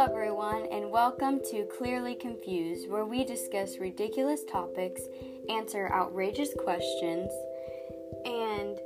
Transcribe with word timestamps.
Hello, 0.00 0.12
everyone, 0.12 0.64
and 0.72 0.90
welcome 0.90 1.40
to 1.50 1.66
Clearly 1.76 2.14
Confused, 2.14 2.88
where 2.88 3.04
we 3.04 3.22
discuss 3.22 3.76
ridiculous 3.76 4.44
topics, 4.50 5.02
answer 5.50 5.92
outrageous 5.92 6.54
questions, 6.54 7.30
and 8.24 8.78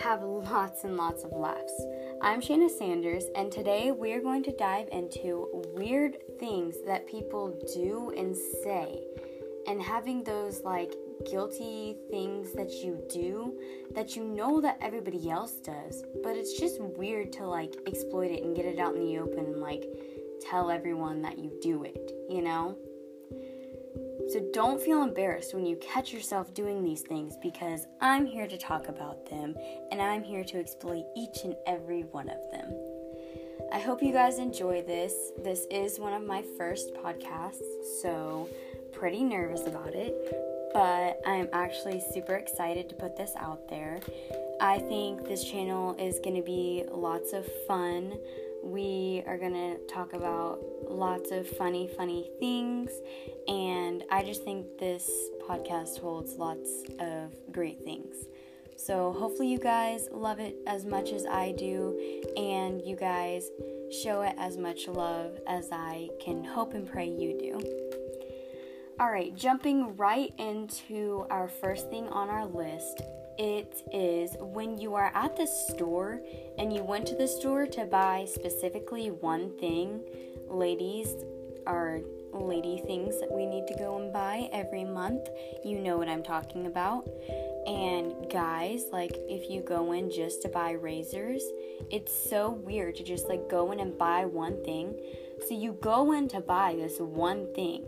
have 0.00 0.22
lots 0.22 0.84
and 0.84 0.96
lots 0.96 1.24
of 1.24 1.32
laughs. 1.32 1.72
I'm 2.22 2.40
Shayna 2.40 2.70
Sanders, 2.70 3.24
and 3.34 3.50
today 3.50 3.90
we 3.90 4.12
are 4.12 4.20
going 4.20 4.44
to 4.44 4.52
dive 4.52 4.86
into 4.92 5.48
weird 5.74 6.18
things 6.38 6.76
that 6.86 7.08
people 7.08 7.60
do 7.74 8.12
and 8.16 8.36
say, 8.62 9.02
and 9.66 9.82
having 9.82 10.22
those 10.22 10.60
like 10.60 10.94
guilty 11.28 11.96
things 12.12 12.52
that 12.52 12.70
you 12.70 13.02
do 13.10 13.58
that 13.96 14.14
you 14.14 14.22
know 14.22 14.60
that 14.60 14.78
everybody 14.80 15.30
else 15.30 15.54
does, 15.54 16.04
but 16.22 16.36
it's 16.36 16.56
just 16.56 16.80
weird 16.80 17.32
to 17.32 17.44
like 17.44 17.74
exploit 17.88 18.30
it 18.30 18.44
and 18.44 18.54
get 18.54 18.66
it 18.66 18.78
out 18.78 18.94
in 18.94 19.04
the 19.04 19.18
open 19.18 19.60
like 19.60 19.84
tell 20.48 20.70
everyone 20.70 21.22
that 21.22 21.38
you 21.38 21.52
do 21.62 21.84
it, 21.84 22.12
you 22.28 22.42
know? 22.42 22.76
So 24.30 24.40
don't 24.52 24.80
feel 24.80 25.02
embarrassed 25.02 25.54
when 25.54 25.66
you 25.66 25.76
catch 25.76 26.12
yourself 26.12 26.54
doing 26.54 26.82
these 26.82 27.02
things 27.02 27.36
because 27.42 27.86
I'm 28.00 28.24
here 28.26 28.46
to 28.46 28.56
talk 28.56 28.88
about 28.88 29.28
them 29.28 29.54
and 29.90 30.00
I'm 30.00 30.22
here 30.22 30.44
to 30.44 30.58
exploit 30.58 31.04
each 31.16 31.44
and 31.44 31.54
every 31.66 32.02
one 32.02 32.28
of 32.28 32.38
them. 32.50 32.72
I 33.72 33.78
hope 33.78 34.02
you 34.02 34.12
guys 34.12 34.38
enjoy 34.38 34.82
this. 34.82 35.14
This 35.42 35.66
is 35.70 35.98
one 35.98 36.12
of 36.12 36.26
my 36.26 36.42
first 36.56 36.94
podcasts, 36.94 37.62
so 38.02 38.48
pretty 38.92 39.22
nervous 39.22 39.66
about 39.66 39.94
it, 39.94 40.14
but 40.72 41.20
I'm 41.26 41.48
actually 41.52 42.00
super 42.12 42.34
excited 42.34 42.88
to 42.88 42.94
put 42.94 43.16
this 43.16 43.32
out 43.36 43.68
there. 43.68 44.00
I 44.60 44.78
think 44.78 45.26
this 45.26 45.44
channel 45.44 45.96
is 45.98 46.20
going 46.20 46.36
to 46.36 46.42
be 46.42 46.84
lots 46.90 47.32
of 47.32 47.46
fun. 47.66 48.18
We 48.64 49.22
are 49.26 49.36
going 49.36 49.52
to 49.52 49.76
talk 49.92 50.14
about 50.14 50.58
lots 50.88 51.30
of 51.30 51.46
funny, 51.46 51.86
funny 51.86 52.30
things, 52.40 52.90
and 53.46 54.02
I 54.10 54.24
just 54.24 54.42
think 54.42 54.78
this 54.78 55.10
podcast 55.46 56.00
holds 56.00 56.36
lots 56.36 56.82
of 56.98 57.34
great 57.52 57.84
things. 57.84 58.16
So, 58.76 59.12
hopefully, 59.12 59.48
you 59.48 59.58
guys 59.58 60.08
love 60.10 60.40
it 60.40 60.56
as 60.66 60.86
much 60.86 61.12
as 61.12 61.26
I 61.26 61.52
do, 61.52 61.94
and 62.38 62.80
you 62.80 62.96
guys 62.96 63.50
show 64.02 64.22
it 64.22 64.34
as 64.38 64.56
much 64.56 64.88
love 64.88 65.38
as 65.46 65.68
I 65.70 66.08
can 66.18 66.42
hope 66.42 66.72
and 66.72 66.90
pray 66.90 67.06
you 67.06 67.38
do. 67.38 67.60
All 68.98 69.10
right, 69.10 69.34
jumping 69.36 69.94
right 69.96 70.32
into 70.38 71.26
our 71.28 71.48
first 71.48 71.90
thing 71.90 72.08
on 72.08 72.30
our 72.30 72.46
list. 72.46 73.02
It 73.38 73.82
is 73.92 74.36
when 74.38 74.78
you 74.78 74.94
are 74.94 75.10
at 75.14 75.36
the 75.36 75.46
store 75.46 76.20
and 76.58 76.72
you 76.72 76.84
went 76.84 77.06
to 77.06 77.16
the 77.16 77.26
store 77.26 77.66
to 77.66 77.84
buy 77.84 78.26
specifically 78.28 79.10
one 79.10 79.56
thing. 79.58 80.00
Ladies 80.48 81.14
are 81.66 82.00
lady 82.32 82.82
things 82.86 83.18
that 83.20 83.30
we 83.30 83.46
need 83.46 83.66
to 83.66 83.74
go 83.76 83.98
and 84.00 84.12
buy 84.12 84.48
every 84.52 84.84
month. 84.84 85.28
You 85.64 85.78
know 85.78 85.96
what 85.96 86.08
I'm 86.08 86.22
talking 86.22 86.66
about. 86.66 87.08
And 87.66 88.30
guys, 88.30 88.86
like 88.92 89.16
if 89.28 89.50
you 89.50 89.62
go 89.62 89.92
in 89.92 90.10
just 90.10 90.42
to 90.42 90.48
buy 90.48 90.72
razors, 90.72 91.42
it's 91.90 92.12
so 92.12 92.50
weird 92.50 92.96
to 92.96 93.04
just 93.04 93.28
like 93.28 93.48
go 93.48 93.72
in 93.72 93.80
and 93.80 93.96
buy 93.96 94.26
one 94.26 94.62
thing. 94.64 94.94
So 95.48 95.54
you 95.54 95.72
go 95.80 96.12
in 96.12 96.28
to 96.28 96.40
buy 96.40 96.74
this 96.76 96.98
one 96.98 97.52
thing 97.54 97.86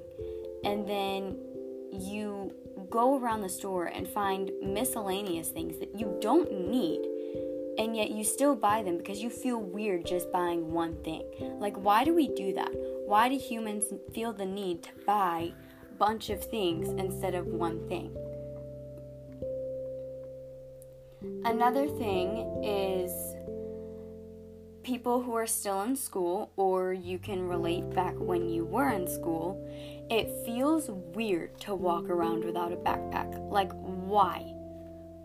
and 0.65 0.89
then 0.89 1.39
you 1.93 2.53
go 2.91 3.19
around 3.19 3.43
the 3.43 3.49
store 3.49 3.87
and 3.87 4.07
find 4.07 4.51
miscellaneous 4.63 5.49
things 5.49 5.79
that 5.79 5.99
you 5.99 6.17
don't 6.21 6.69
need 6.69 7.01
and 7.79 7.95
yet 7.95 8.11
you 8.11 8.25
still 8.25 8.55
buy 8.55 8.83
them 8.83 8.97
because 8.97 9.21
you 9.21 9.29
feel 9.29 9.59
weird 9.59 10.07
just 10.07 10.33
buying 10.33 10.73
one 10.73 10.97
thing. 11.03 11.25
Like 11.59 11.77
why 11.77 12.05
do 12.05 12.15
we 12.15 12.29
do 12.29 12.55
that? 12.55 12.71
Why 13.07 13.29
do 13.29 13.37
humans 13.37 13.85
feel 14.15 14.33
the 14.33 14.47
need 14.47 14.83
to 14.85 14.91
buy 15.07 15.53
a 15.91 15.95
bunch 15.95 16.31
of 16.31 16.43
things 16.43 16.89
instead 16.89 17.35
of 17.35 17.47
one 17.47 17.87
thing? 17.89 18.17
Another 21.45 21.87
thing 21.87 22.63
is 22.65 23.37
people 24.83 25.21
who 25.21 25.35
are 25.35 25.47
still 25.47 25.83
in 25.83 25.97
school, 25.97 26.53
or 26.57 26.93
you 26.93 27.19
can 27.19 27.49
relate 27.49 27.91
back 27.91 28.15
when 28.19 28.49
you 28.49 28.65
were 28.65 28.91
in 28.91 29.09
school, 29.09 29.61
it 30.11 30.31
feels 30.45 30.89
weird 30.89 31.59
to 31.61 31.75
walk 31.75 32.09
around 32.09 32.45
without 32.45 32.73
a 32.73 32.77
backpack. 32.77 33.51
Like, 33.51 33.73
why? 33.73 34.53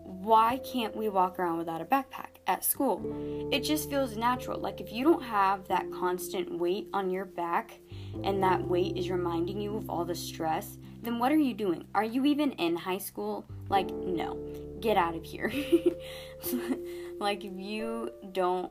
Why 0.04 0.58
can't 0.58 0.96
we 0.96 1.08
walk 1.08 1.38
around 1.38 1.58
without 1.58 1.80
a 1.80 1.84
backpack 1.84 2.38
at 2.46 2.64
school? 2.64 3.48
It 3.52 3.60
just 3.60 3.88
feels 3.88 4.16
natural. 4.16 4.58
Like, 4.58 4.80
if 4.80 4.92
you 4.92 5.04
don't 5.04 5.22
have 5.22 5.66
that 5.68 5.90
constant 5.92 6.58
weight 6.58 6.88
on 6.92 7.10
your 7.10 7.24
back 7.24 7.78
and 8.24 8.42
that 8.42 8.62
weight 8.62 8.96
is 8.96 9.10
reminding 9.10 9.60
you 9.60 9.76
of 9.76 9.88
all 9.88 10.04
the 10.04 10.14
stress, 10.14 10.78
then 11.02 11.18
what 11.18 11.32
are 11.32 11.36
you 11.36 11.54
doing? 11.54 11.84
Are 11.94 12.04
you 12.04 12.24
even 12.24 12.52
in 12.52 12.76
high 12.76 12.98
school? 12.98 13.44
Like, 13.68 13.90
no, 13.92 14.36
get 14.80 14.96
out 14.96 15.14
of 15.14 15.24
here. 15.24 15.52
like, 17.18 17.44
if 17.44 17.52
you 17.56 18.10
don't 18.32 18.70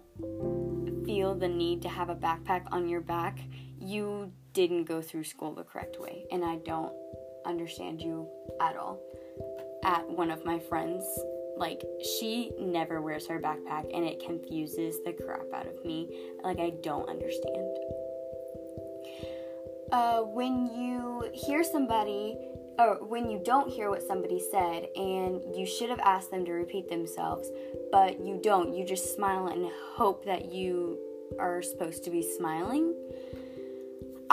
feel 1.05 1.35
the 1.35 1.47
need 1.47 1.81
to 1.81 1.89
have 1.89 2.09
a 2.09 2.15
backpack 2.15 2.63
on 2.71 2.87
your 2.87 3.01
back, 3.01 3.39
you 3.79 4.31
didn't 4.53 4.85
go 4.85 5.01
through 5.01 5.23
school 5.23 5.53
the 5.53 5.63
correct 5.63 5.99
way, 5.99 6.25
and 6.31 6.43
I 6.43 6.57
don't 6.57 6.93
understand 7.45 8.01
you 8.01 8.27
at 8.61 8.75
all. 8.75 8.99
At 9.83 10.07
one 10.07 10.29
of 10.29 10.45
my 10.45 10.59
friends, 10.59 11.03
like, 11.57 11.81
she 12.17 12.51
never 12.59 13.01
wears 13.01 13.27
her 13.27 13.39
backpack, 13.39 13.85
and 13.93 14.05
it 14.05 14.23
confuses 14.25 14.95
the 15.05 15.13
crap 15.13 15.51
out 15.53 15.67
of 15.67 15.83
me. 15.85 16.31
Like, 16.43 16.59
I 16.59 16.73
don't 16.81 17.09
understand. 17.09 17.77
Uh, 19.91 20.21
when 20.21 20.67
you 20.67 21.29
hear 21.33 21.63
somebody, 21.63 22.37
or 22.79 23.03
when 23.05 23.29
you 23.29 23.41
don't 23.43 23.69
hear 23.69 23.89
what 23.89 24.01
somebody 24.01 24.41
said, 24.51 24.87
and 24.95 25.41
you 25.55 25.65
should 25.65 25.89
have 25.89 25.99
asked 25.99 26.31
them 26.31 26.45
to 26.45 26.51
repeat 26.51 26.89
themselves, 26.89 27.49
but 27.91 28.19
you 28.19 28.39
don't, 28.41 28.73
you 28.73 28.85
just 28.85 29.15
smile 29.15 29.47
and 29.47 29.69
hope 29.95 30.25
that 30.25 30.51
you 30.51 30.97
are 31.39 31.61
supposed 31.61 32.03
to 32.03 32.09
be 32.09 32.21
smiling 32.37 32.93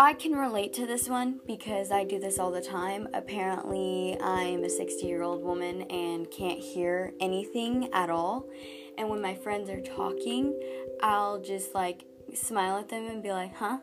I 0.00 0.12
can 0.12 0.30
relate 0.30 0.74
to 0.74 0.86
this 0.86 1.08
one 1.08 1.40
because 1.44 1.90
I 1.90 2.04
do 2.04 2.20
this 2.20 2.38
all 2.38 2.52
the 2.52 2.60
time. 2.60 3.08
Apparently, 3.14 4.16
I'm 4.22 4.62
a 4.62 4.70
60 4.70 5.04
year 5.04 5.22
old 5.22 5.42
woman 5.42 5.82
and 5.90 6.30
can't 6.30 6.60
hear 6.60 7.12
anything 7.20 7.92
at 7.92 8.08
all. 8.08 8.48
And 8.96 9.08
when 9.08 9.20
my 9.20 9.34
friends 9.34 9.68
are 9.68 9.80
talking, 9.80 10.56
I'll 11.02 11.40
just 11.40 11.74
like 11.74 12.04
smile 12.32 12.78
at 12.78 12.88
them 12.88 13.08
and 13.08 13.24
be 13.24 13.32
like, 13.32 13.56
huh? 13.56 13.78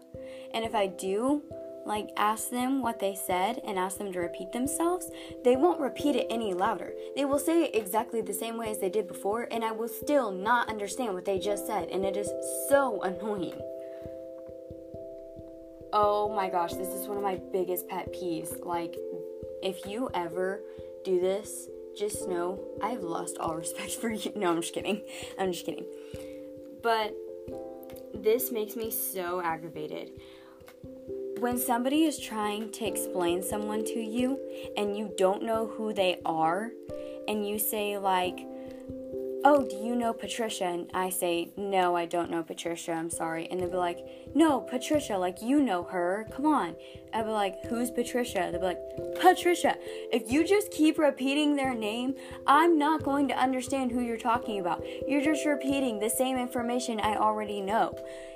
And 0.54 0.64
if 0.64 0.74
I 0.74 0.88
do, 0.88 1.42
like 1.86 2.08
ask 2.16 2.50
them 2.50 2.82
what 2.82 3.02
they 3.02 3.14
said 3.14 3.60
and 3.68 3.78
ask 3.78 3.98
them 3.98 4.14
to 4.14 4.20
repeat 4.20 4.54
themselves, 4.54 5.12
they 5.44 5.58
won't 5.58 5.82
repeat 5.82 6.16
it 6.16 6.28
any 6.30 6.54
louder. 6.54 6.94
They 7.18 7.26
will 7.26 7.40
say 7.40 7.66
it 7.66 7.76
exactly 7.76 8.22
the 8.22 8.34
same 8.34 8.56
way 8.56 8.70
as 8.70 8.80
they 8.80 8.90
did 8.90 9.10
before, 9.10 9.50
and 9.52 9.66
I 9.66 9.74
will 9.74 9.90
still 9.90 10.32
not 10.32 10.70
understand 10.70 11.14
what 11.14 11.26
they 11.26 11.40
just 11.40 11.68
said, 11.68 11.90
and 11.90 12.06
it 12.06 12.16
is 12.16 12.32
so 12.70 13.02
annoying. 13.04 13.62
Oh 15.98 16.28
my 16.36 16.50
gosh, 16.50 16.74
this 16.74 16.90
is 16.90 17.08
one 17.08 17.16
of 17.16 17.24
my 17.24 17.40
biggest 17.54 17.88
pet 17.88 18.12
peeves. 18.12 18.66
Like, 18.66 18.98
if 19.64 19.86
you 19.86 20.10
ever 20.14 20.60
do 21.06 21.22
this, 21.22 21.70
just 21.98 22.28
know 22.28 22.60
I've 22.84 23.02
lost 23.02 23.38
all 23.38 23.56
respect 23.56 23.92
for 23.92 24.10
you. 24.10 24.34
No, 24.36 24.52
I'm 24.52 24.62
just 24.62 24.74
kidding. 24.74 25.02
I'm 25.40 25.54
just 25.54 25.66
kidding. 25.66 25.86
But 26.84 27.16
this 28.14 28.52
makes 28.52 28.76
me 28.76 28.92
so 28.92 29.40
aggravated. 29.40 30.12
When 31.40 31.58
somebody 31.58 32.04
is 32.04 32.20
trying 32.20 32.74
to 32.74 32.86
explain 32.86 33.42
someone 33.42 33.86
to 33.86 34.00
you 34.02 34.38
and 34.76 34.98
you 34.98 35.14
don't 35.18 35.44
know 35.44 35.66
who 35.66 35.94
they 35.94 36.20
are, 36.26 36.72
and 37.30 37.48
you 37.48 37.58
say, 37.58 37.98
like, 37.98 38.46
oh, 39.46 39.64
do 39.64 39.76
you 39.76 39.96
know 39.96 40.12
Patricia? 40.12 40.66
And 40.66 40.90
I 40.96 41.12
say, 41.12 41.52
no, 41.56 41.96
I 41.96 42.08
don't 42.08 42.32
know 42.32 42.42
Patricia. 42.42 42.94
I'm 42.94 43.12
sorry. 43.12 43.48
And 43.50 43.60
they'll 43.60 43.70
be 43.70 43.78
like, 43.78 44.00
no, 44.34 44.60
Patricia, 44.60 45.18
like 45.18 45.40
you 45.40 45.62
know 45.62 45.84
her. 45.84 46.28
Come 46.36 46.48
on. 46.48 46.76
I'll 47.14 47.26
be 47.26 47.30
like, 47.30 47.64
who's 47.66 47.92
Patricia? 47.92 48.50
They'll 48.52 48.60
be 48.60 48.66
like, 48.66 48.80
Patricia. 49.22 49.78
If 50.12 50.32
you 50.32 50.44
just 50.44 50.72
keep 50.72 50.98
repeating 50.98 51.56
their 51.56 51.76
name, 51.76 52.16
I'm 52.48 52.80
not 52.80 53.04
going 53.04 53.28
to 53.28 53.38
understand 53.38 53.92
who 53.92 54.02
you're 54.02 54.18
talking 54.18 54.60
about. 54.60 54.84
You're 55.08 55.24
just 55.24 55.46
repeating 55.46 56.00
the 56.00 56.10
same 56.10 56.38
information 56.38 57.00
I 57.00 57.16
already 57.16 57.62
know. 57.62 57.96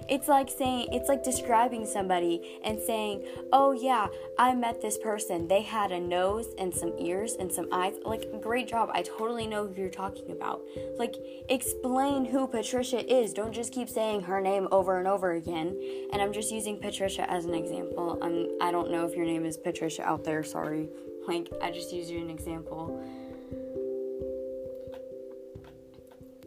It's 0.10 0.28
like 0.28 0.50
saying, 0.50 0.88
it's 0.92 1.08
like 1.08 1.24
describing 1.24 1.86
somebody 1.86 2.60
and 2.64 2.80
saying, 2.80 3.26
oh 3.54 3.72
yeah, 3.72 4.08
I 4.38 4.56
met 4.56 4.82
this 4.82 4.98
person. 4.98 5.48
They 5.48 5.62
had 5.62 5.92
a 5.92 6.00
nose 6.00 6.48
and 6.58 6.74
some 6.74 6.94
ears 6.98 7.36
and 7.40 7.52
some 7.52 7.68
eyes. 7.72 7.94
Like, 8.04 8.42
great 8.42 8.68
job. 8.68 8.90
I 8.94 9.04
totally 9.04 9.48
know 9.48 9.68
who 9.68 9.82
you're 9.82 9.90
talking 9.90 10.32
about. 10.32 10.62
Like, 10.98 11.16
explain 11.50 12.26
who 12.26 12.48
Patricia 12.48 13.06
is. 13.14 13.34
Don't 13.34 13.54
just 13.54 13.72
keep 13.72 13.90
saying 13.90 14.22
her 14.22 14.42
name 14.42 14.68
over 14.72 14.98
and 14.98 15.08
over 15.08 15.34
again. 15.34 15.80
And 16.12 16.22
I'm 16.22 16.34
just 16.34 16.52
using 16.52 16.80
Patricia 16.80 17.30
as 17.30 17.46
an 17.46 17.54
example. 17.54 18.18
I'm, 18.22 18.50
I 18.62 18.72
don't 18.72 18.92
know 18.92 19.06
if 19.06 19.16
your 19.16 19.26
name 19.26 19.46
is 19.46 19.58
Patricia 19.58 20.04
out 20.04 20.24
there. 20.24 20.44
Sorry. 20.44 20.90
Like, 21.28 21.50
I 21.62 21.70
just 21.70 21.94
used 21.94 22.10
you 22.10 22.20
an 22.20 22.30
example 22.30 23.04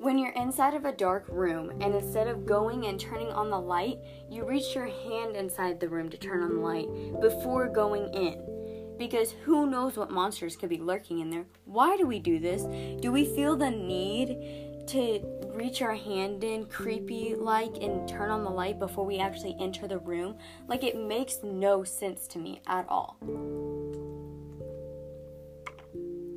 When 0.02 0.18
you're 0.18 0.32
inside 0.32 0.74
of 0.74 0.84
a 0.84 0.90
dark 0.90 1.26
room 1.28 1.70
and 1.80 1.94
instead 1.94 2.26
of 2.26 2.44
going 2.44 2.86
and 2.86 2.98
turning 2.98 3.28
on 3.28 3.50
the 3.50 3.60
light, 3.60 3.98
you 4.28 4.44
reach 4.44 4.74
your 4.74 4.88
hand 4.88 5.36
inside 5.36 5.78
the 5.78 5.88
room 5.88 6.08
to 6.08 6.16
turn 6.16 6.42
on 6.42 6.56
the 6.56 6.60
light 6.60 6.88
before 7.20 7.68
going 7.68 8.12
in. 8.12 8.96
Because 8.98 9.30
who 9.30 9.70
knows 9.70 9.96
what 9.96 10.10
monsters 10.10 10.56
could 10.56 10.70
be 10.70 10.78
lurking 10.78 11.20
in 11.20 11.30
there? 11.30 11.44
Why 11.66 11.96
do 11.96 12.04
we 12.04 12.18
do 12.18 12.40
this? 12.40 12.64
Do 13.00 13.12
we 13.12 13.32
feel 13.32 13.54
the 13.54 13.70
need 13.70 14.88
to 14.88 15.20
reach 15.54 15.82
our 15.82 15.94
hand 15.94 16.42
in 16.42 16.66
creepy 16.66 17.36
like 17.36 17.76
and 17.80 18.08
turn 18.08 18.30
on 18.30 18.42
the 18.42 18.50
light 18.50 18.80
before 18.80 19.06
we 19.06 19.20
actually 19.20 19.56
enter 19.60 19.86
the 19.86 19.98
room? 19.98 20.36
Like 20.66 20.82
it 20.82 20.98
makes 20.98 21.38
no 21.44 21.84
sense 21.84 22.26
to 22.26 22.40
me 22.40 22.60
at 22.66 22.88
all. 22.88 23.18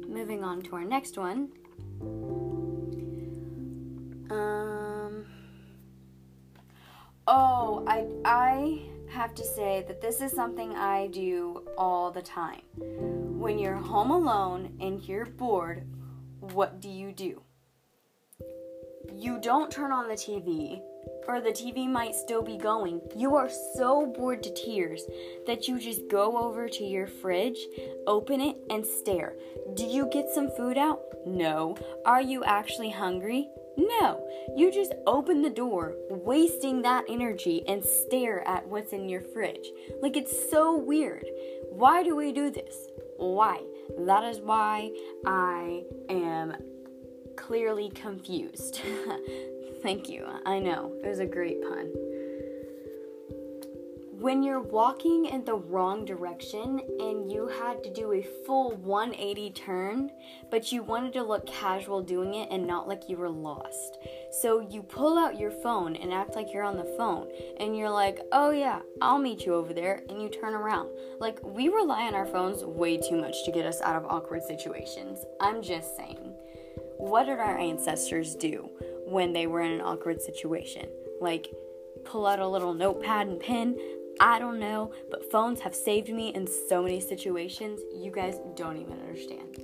Moving 0.08 0.44
on 0.44 0.62
to 0.62 0.76
our 0.76 0.86
next 0.86 1.18
one. 1.18 1.50
Um 4.30 5.26
Oh, 7.28 7.84
I 7.88 8.06
I 8.24 8.82
have 9.10 9.34
to 9.36 9.44
say 9.44 9.84
that 9.88 10.02
this 10.02 10.22
is 10.22 10.32
something 10.32 10.76
I 10.76 11.08
do 11.08 11.64
all 11.78 12.12
the 12.12 12.22
time. 12.22 12.62
When 12.76 13.58
you're 13.58 13.76
home 13.76 14.12
alone 14.12 14.78
and 14.80 15.02
you're 15.02 15.26
bored, 15.26 15.88
what 16.40 16.82
do 16.82 16.90
you 16.90 17.12
do? 17.12 17.42
You 19.14 19.40
don't 19.40 19.72
turn 19.72 19.92
on 19.92 20.08
the 20.08 20.16
TV, 20.16 20.82
or 21.28 21.40
the 21.42 21.50
TV 21.50 21.88
might 21.88 22.14
still 22.14 22.42
be 22.42 22.58
going. 22.58 23.02
You 23.16 23.36
are 23.36 23.50
so 23.76 24.06
bored 24.06 24.44
to 24.44 24.54
tears 24.54 25.04
that 25.48 25.68
you 25.68 25.80
just 25.80 26.08
go 26.10 26.38
over 26.38 26.68
to 26.68 26.84
your 26.84 27.08
fridge, 27.08 27.58
open 28.06 28.42
it, 28.42 28.58
and 28.70 28.86
stare. 28.86 29.36
Do 29.76 29.86
you 29.86 30.10
get 30.12 30.30
some 30.30 30.50
food 30.52 30.78
out? 30.78 31.02
No. 31.26 31.78
Are 32.06 32.22
you 32.22 32.44
actually 32.44 32.90
hungry? 32.90 33.50
No, 33.78 34.26
you 34.56 34.72
just 34.72 34.94
open 35.06 35.42
the 35.42 35.50
door, 35.50 35.96
wasting 36.10 36.82
that 36.84 37.06
energy, 37.10 37.64
and 37.68 37.84
stare 37.84 38.48
at 38.48 38.68
what's 38.68 38.94
in 38.94 39.10
your 39.10 39.22
fridge. 39.22 39.68
Like 40.02 40.16
it's 40.16 40.50
so 40.50 40.78
weird. 40.78 41.26
Why 41.70 42.04
do 42.04 42.16
we 42.16 42.32
do 42.32 42.50
this? 42.50 42.88
Why? 43.18 43.62
That 44.00 44.24
is 44.24 44.40
why 44.40 44.92
I 45.26 45.84
am 46.10 46.56
clearly 47.36 47.90
confused. 47.90 48.82
Thank 49.82 50.10
you. 50.10 50.26
I 50.46 50.60
know. 50.60 50.94
It 51.04 51.08
was 51.08 51.20
a 51.20 51.26
great 51.26 51.62
pun 51.62 51.92
when 54.20 54.44
you're 54.44 54.62
walking 54.62 55.26
in 55.26 55.44
the 55.44 55.56
wrong 55.56 56.06
direction 56.06 56.80
and 57.00 57.30
you 57.30 57.48
had 57.48 57.84
to 57.84 57.94
do 57.94 58.14
a 58.14 58.26
full 58.46 58.72
180 58.78 59.52
turn, 59.52 60.10
but 60.50 60.72
you 60.72 60.84
wanted 60.84 61.12
to 61.14 61.24
look 61.24 61.46
casual 61.46 62.02
doing 62.02 62.34
it 62.36 62.48
and 62.50 62.66
not 62.66 62.88
like 62.88 63.10
you 63.10 63.18
were 63.18 63.30
lost. 63.30 63.98
So 64.42 64.62
you 64.62 64.84
pull 64.84 65.20
out 65.20 65.38
your 65.38 65.52
phone 65.52 65.98
and 65.98 66.14
act 66.14 66.36
like 66.36 66.54
you're 66.54 66.64
on 66.64 66.78
the 66.78 66.96
phone, 66.98 67.30
and 67.60 67.78
you're 67.78 67.90
like, 67.90 68.20
oh 68.32 68.52
yeah, 68.52 68.80
I'll 69.02 69.20
meet 69.20 69.46
you 69.46 69.54
over 69.54 69.74
there, 69.74 70.04
and 70.10 70.22
you 70.22 70.30
turn 70.30 70.54
around. 70.54 70.90
Like, 71.20 71.40
we 71.44 71.68
rely 71.68 72.04
on 72.04 72.16
our 72.16 72.26
phones 72.26 72.64
way 72.64 72.98
too 72.98 73.18
much 73.18 73.44
to 73.44 73.52
get 73.52 73.66
us 73.66 73.82
out 73.82 73.96
of 73.96 74.06
awkward 74.06 74.44
situations. 74.44 75.20
I'm 75.42 75.62
just 75.62 75.98
saying. 75.98 76.34
What 76.98 77.26
did 77.26 77.40
our 77.40 77.58
ancestors 77.58 78.36
do 78.36 78.70
when 79.06 79.34
they 79.34 79.48
were 79.48 79.62
in 79.62 79.74
an 79.74 79.82
awkward 79.82 80.22
situation? 80.22 80.88
Like, 81.20 81.48
pull 82.06 82.26
out 82.26 82.40
a 82.40 82.48
little 82.48 82.74
notepad 82.74 83.28
and 83.28 83.40
pen, 83.40 83.78
I 84.20 84.40
don't 84.40 84.60
know, 84.60 84.94
but 85.12 85.30
phones 85.32 85.60
have 85.62 85.76
saved 85.76 86.10
me 86.10 86.34
in 86.34 86.48
so 86.48 86.82
many 86.82 87.00
situations 87.00 87.82
you 87.94 88.12
guys 88.12 88.38
don't 88.56 88.78
even 88.78 89.00
understand. 89.00 89.62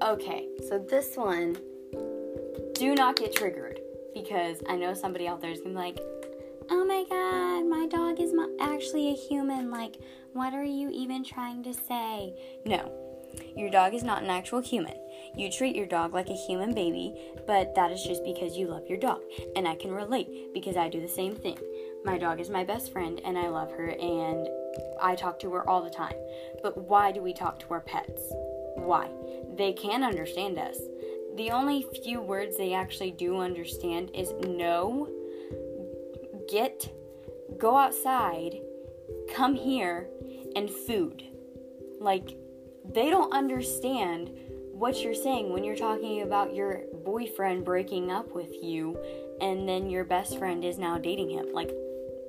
Okay, 0.00 0.48
so 0.68 0.78
this 0.78 1.16
one, 1.16 1.56
do 2.74 2.94
not 2.94 3.16
get 3.16 3.34
triggered 3.34 3.80
because 4.14 4.62
I 4.68 4.76
know 4.76 4.94
somebody 4.94 5.26
out 5.26 5.40
there 5.40 5.50
is 5.50 5.60
gonna 5.60 5.74
be 5.74 5.80
like, 5.80 5.98
oh 6.70 6.84
my 6.84 7.04
god, 7.10 7.66
my 7.68 7.86
dog 7.86 8.20
is 8.20 8.32
my, 8.32 8.48
actually 8.60 9.08
a 9.08 9.14
human. 9.14 9.70
Like, 9.70 9.96
what 10.32 10.54
are 10.54 10.64
you 10.64 10.90
even 10.90 11.24
trying 11.24 11.62
to 11.64 11.74
say? 11.74 12.34
No, 12.64 12.92
your 13.56 13.70
dog 13.70 13.94
is 13.94 14.02
not 14.02 14.22
an 14.22 14.30
actual 14.30 14.60
human. 14.60 14.94
You 15.36 15.50
treat 15.50 15.76
your 15.76 15.86
dog 15.86 16.14
like 16.14 16.28
a 16.28 16.34
human 16.46 16.74
baby, 16.74 17.14
but 17.46 17.74
that 17.74 17.90
is 17.90 18.02
just 18.02 18.24
because 18.24 18.56
you 18.56 18.68
love 18.68 18.86
your 18.88 18.98
dog. 18.98 19.20
And 19.56 19.66
I 19.66 19.74
can 19.74 19.90
relate 19.90 20.54
because 20.54 20.76
I 20.76 20.88
do 20.88 21.00
the 21.00 21.08
same 21.08 21.34
thing. 21.34 21.58
My 22.04 22.16
dog 22.18 22.40
is 22.40 22.48
my 22.48 22.64
best 22.64 22.92
friend 22.92 23.20
and 23.24 23.36
I 23.36 23.48
love 23.48 23.72
her 23.72 23.88
and 23.88 24.48
I 25.00 25.14
talk 25.14 25.38
to 25.40 25.52
her 25.52 25.68
all 25.68 25.82
the 25.82 25.90
time. 25.90 26.14
But 26.62 26.88
why 26.88 27.12
do 27.12 27.20
we 27.20 27.32
talk 27.32 27.58
to 27.60 27.74
our 27.74 27.80
pets? 27.80 28.22
Why? 28.76 29.10
They 29.56 29.72
can 29.72 30.02
understand 30.02 30.58
us. 30.58 30.78
The 31.36 31.50
only 31.50 31.86
few 32.02 32.20
words 32.20 32.56
they 32.56 32.72
actually 32.72 33.12
do 33.12 33.38
understand 33.38 34.10
is 34.14 34.32
no, 34.46 35.08
get, 36.48 36.88
go 37.58 37.76
outside, 37.76 38.60
come 39.34 39.54
here, 39.54 40.08
and 40.56 40.70
food. 40.70 41.22
Like, 42.00 42.36
they 42.84 43.10
don't 43.10 43.32
understand 43.32 44.30
what 44.72 45.02
you're 45.02 45.14
saying 45.14 45.52
when 45.52 45.64
you're 45.64 45.76
talking 45.76 46.22
about 46.22 46.54
your 46.54 46.82
boyfriend 47.04 47.64
breaking 47.64 48.10
up 48.10 48.32
with 48.32 48.52
you 48.62 48.96
and 49.40 49.68
then 49.68 49.90
your 49.90 50.04
best 50.04 50.38
friend 50.38 50.64
is 50.64 50.78
now 50.78 50.98
dating 50.98 51.30
him. 51.30 51.46
Like, 51.52 51.70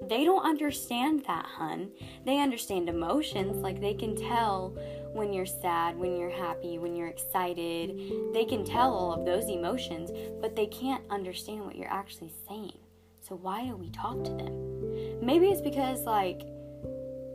they 0.08 0.24
don't 0.24 0.46
understand 0.46 1.24
that, 1.28 1.46
hun. 1.46 1.92
They 2.26 2.40
understand 2.40 2.90
emotions. 2.90 3.58
Like 3.58 3.82
they 3.82 3.94
can 3.94 4.16
tell 4.16 4.70
when 5.14 5.34
you're 5.34 5.46
sad, 5.46 5.98
when 5.98 6.18
you're 6.18 6.30
happy, 6.30 6.78
when 6.78 6.96
you're 6.96 7.08
excited. 7.08 8.00
They 8.34 8.46
can 8.46 8.64
tell 8.64 8.94
all 8.94 9.14
of 9.14 9.26
those 9.26 9.50
emotions, 9.50 10.12
but 10.42 10.56
they 10.56 10.68
can't 10.68 11.04
understand 11.10 11.66
what 11.66 11.76
you're 11.76 11.92
actually 11.92 12.32
saying. 12.48 12.78
So 13.22 13.36
why 13.36 13.66
do 13.66 13.76
we 13.76 13.90
talk 13.90 14.24
to 14.24 14.32
them? 14.32 15.26
Maybe 15.26 15.48
it's 15.48 15.62
because 15.62 16.04
like 16.04 16.42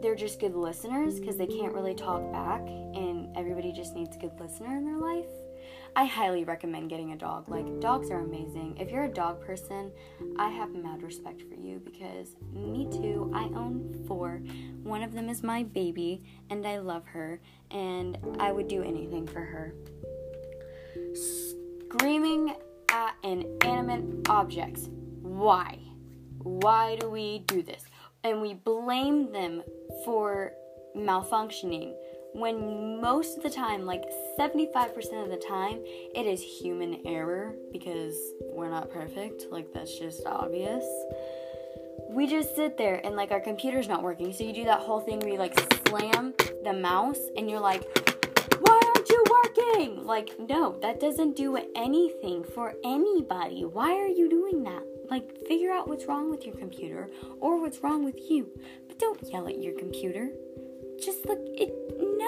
they're 0.01 0.15
just 0.15 0.41
good 0.41 0.55
listeners 0.55 1.21
because 1.21 1.37
they 1.37 1.47
can't 1.47 1.75
really 1.75 1.95
talk 1.95 2.31
back 2.33 2.61
and 2.61 3.35
everybody 3.37 3.73
just 3.73 3.95
needs 3.95 4.17
a 4.17 4.19
good 4.19 4.39
listener 4.41 4.77
in 4.77 4.85
their 4.85 4.99
life. 4.99 5.31
I 5.97 6.07
highly 6.07 6.43
recommend 6.45 6.91
getting 6.91 7.13
a 7.13 7.17
dog. 7.17 7.49
Like, 7.49 7.81
dogs 7.81 8.11
are 8.11 8.19
amazing. 8.19 8.77
If 8.81 8.91
you're 8.91 9.05
a 9.05 9.09
dog 9.09 9.41
person, 9.41 9.93
I 10.39 10.49
have 10.49 10.75
mad 10.75 11.05
respect 11.05 11.43
for 11.43 11.55
you 11.55 11.81
because 11.85 12.35
me 12.53 12.89
too. 12.91 13.31
I 13.33 13.45
own 13.57 14.05
four. 14.09 14.43
One 14.83 15.03
of 15.03 15.13
them 15.13 15.29
is 15.29 15.45
my 15.45 15.63
baby, 15.63 16.23
and 16.51 16.67
I 16.67 16.79
love 16.79 17.07
her, 17.07 17.41
and 17.71 18.19
I 18.41 18.51
would 18.51 18.67
do 18.67 18.83
anything 18.83 19.27
for 19.27 19.41
her. 19.41 19.73
Screaming 21.15 22.57
at 22.91 23.15
inanimate 23.23 24.29
objects. 24.29 24.89
Why? 25.23 25.79
Why 26.39 26.97
do 26.97 27.09
we 27.09 27.41
do 27.47 27.63
this? 27.63 27.85
And 28.25 28.41
we 28.41 28.55
blame 28.55 29.31
them 29.33 29.63
for 30.05 30.53
malfunctioning 30.97 31.95
when 32.35 33.01
most 33.01 33.37
of 33.37 33.45
the 33.45 33.51
time, 33.51 33.87
like 33.87 34.05
75% 34.39 35.23
of 35.23 35.31
the 35.31 35.37
time, 35.49 35.79
it 36.15 36.27
is 36.27 36.43
human 36.43 37.01
error 37.07 37.55
because 37.73 38.17
we're 38.51 38.71
not 38.71 38.91
perfect. 38.91 39.47
Like, 39.51 39.73
that's 39.73 39.97
just 39.97 40.27
obvious. 40.27 40.85
We 42.11 42.27
just 42.27 42.57
sit 42.57 42.77
there 42.77 43.01
and, 43.05 43.15
like, 43.15 43.31
our 43.31 43.41
computer's 43.41 43.89
not 43.89 44.03
working. 44.03 44.33
So 44.33 44.43
you 44.43 44.53
do 44.53 44.65
that 44.65 44.81
whole 44.81 45.01
thing 45.01 45.21
where 45.21 45.31
you, 45.31 45.39
like, 45.39 45.59
slam 45.89 46.35
the 46.65 46.73
mouse 46.73 47.21
and 47.37 47.49
you're 47.49 47.61
like, 47.61 47.83
why 48.59 48.81
aren't 48.95 49.09
you 49.09 49.25
working? 49.31 50.05
Like, 50.05 50.33
no, 50.39 50.77
that 50.83 50.99
doesn't 50.99 51.37
do 51.37 51.57
anything 51.77 52.43
for 52.43 52.75
anybody. 52.85 53.65
Why 53.65 53.93
are 53.93 54.09
you 54.09 54.29
doing 54.29 54.65
that? 54.65 54.83
Like, 55.09 55.47
figure 55.47 55.71
out 55.71 55.87
what's 55.87 56.07
wrong 56.07 56.31
with 56.31 56.45
your 56.45 56.57
computer 56.57 57.11
or 57.41 57.61
what's 57.61 57.79
wrong 57.79 58.05
with 58.05 58.29
you. 58.29 58.49
But 58.89 58.99
don't 58.99 59.23
yell 59.31 59.47
at 59.47 59.63
your 59.63 59.79
computer. 59.79 60.31
Just 61.01 61.27
look, 61.27 61.39
it, 61.45 61.73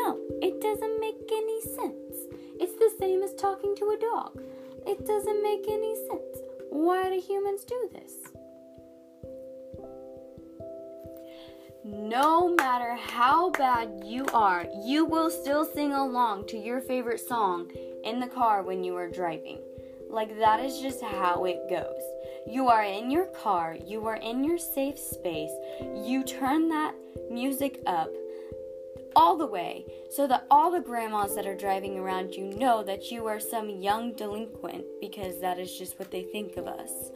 no, 0.06 0.18
it 0.40 0.60
doesn't 0.60 1.00
make 1.00 1.16
any 1.32 1.60
sense. 1.62 2.16
It's 2.60 2.78
the 2.78 2.92
same 2.98 3.22
as 3.22 3.34
talking 3.34 3.74
to 3.76 3.90
a 3.90 3.98
dog. 3.98 4.40
It 4.86 5.04
doesn't 5.04 5.42
make 5.42 5.66
any 5.68 5.96
sense. 5.96 6.38
Why 6.70 7.08
do 7.10 7.20
humans 7.20 7.64
do 7.64 7.90
this? 7.92 8.12
No 11.84 12.54
matter 12.54 12.94
how 12.94 13.50
bad 13.50 14.02
you 14.04 14.26
are, 14.32 14.66
you 14.84 15.04
will 15.04 15.30
still 15.30 15.64
sing 15.64 15.92
along 15.92 16.46
to 16.48 16.58
your 16.58 16.80
favorite 16.80 17.20
song 17.20 17.70
in 18.04 18.20
the 18.20 18.26
car 18.26 18.62
when 18.62 18.84
you 18.84 18.96
are 18.96 19.08
driving. 19.08 19.58
Like, 20.08 20.38
that 20.38 20.60
is 20.60 20.80
just 20.80 21.02
how 21.02 21.44
it 21.44 21.68
goes. 21.68 22.02
You 22.46 22.68
are 22.68 22.84
in 22.84 23.10
your 23.10 23.26
car, 23.26 23.76
you 23.84 24.06
are 24.06 24.16
in 24.16 24.44
your 24.44 24.58
safe 24.58 24.98
space, 24.98 25.50
you 25.80 26.22
turn 26.22 26.68
that 26.68 26.94
music 27.30 27.80
up 27.86 28.10
all 29.16 29.36
the 29.36 29.46
way 29.46 29.86
so 30.10 30.26
that 30.26 30.46
all 30.50 30.70
the 30.70 30.78
grandmas 30.78 31.34
that 31.34 31.46
are 31.46 31.56
driving 31.56 31.98
around 31.98 32.34
you 32.34 32.44
know 32.44 32.84
that 32.84 33.10
you 33.10 33.26
are 33.26 33.40
some 33.40 33.70
young 33.70 34.12
delinquent 34.12 34.84
because 35.00 35.40
that 35.40 35.58
is 35.58 35.76
just 35.76 35.98
what 35.98 36.10
they 36.10 36.22
think 36.22 36.56
of 36.58 36.66
us. 36.66 37.10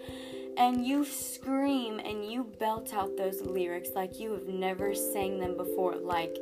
And 0.56 0.84
you 0.84 1.04
scream 1.04 2.00
and 2.00 2.30
you 2.30 2.44
belt 2.58 2.92
out 2.92 3.16
those 3.16 3.40
lyrics 3.42 3.90
like 3.94 4.18
you 4.18 4.32
have 4.32 4.48
never 4.48 4.94
sang 4.94 5.38
them 5.38 5.56
before. 5.56 5.96
Like, 5.96 6.36